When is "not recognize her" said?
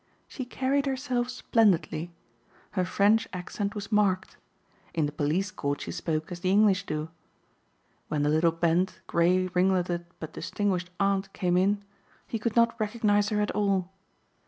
12.55-13.41